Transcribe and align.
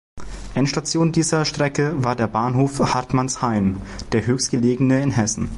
Endstation 0.55 1.11
dieser 1.11 1.45
Strecke 1.45 2.03
war 2.03 2.15
der 2.15 2.25
Bahnhof 2.25 2.79
Hartmannshain, 2.79 3.79
der 4.13 4.25
höchstgelegene 4.25 4.99
in 4.99 5.11
Hessen. 5.11 5.49